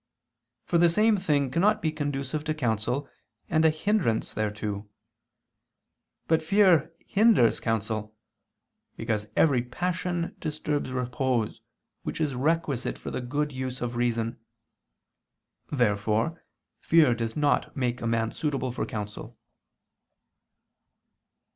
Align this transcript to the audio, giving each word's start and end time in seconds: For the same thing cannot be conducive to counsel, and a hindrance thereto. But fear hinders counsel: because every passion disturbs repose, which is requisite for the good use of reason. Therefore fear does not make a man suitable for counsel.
For 0.65 0.79
the 0.79 0.89
same 0.89 1.15
thing 1.15 1.51
cannot 1.51 1.79
be 1.79 1.91
conducive 1.91 2.43
to 2.45 2.55
counsel, 2.55 3.07
and 3.51 3.63
a 3.63 3.69
hindrance 3.69 4.33
thereto. 4.33 4.87
But 6.27 6.41
fear 6.41 6.91
hinders 7.05 7.59
counsel: 7.59 8.15
because 8.97 9.27
every 9.35 9.61
passion 9.61 10.35
disturbs 10.39 10.89
repose, 10.89 11.61
which 12.01 12.19
is 12.19 12.33
requisite 12.33 12.97
for 12.97 13.11
the 13.11 13.21
good 13.21 13.51
use 13.51 13.79
of 13.79 13.95
reason. 13.95 14.39
Therefore 15.71 16.41
fear 16.79 17.13
does 17.13 17.35
not 17.37 17.77
make 17.77 18.01
a 18.01 18.07
man 18.07 18.31
suitable 18.31 18.71
for 18.71 18.87
counsel. 18.87 19.37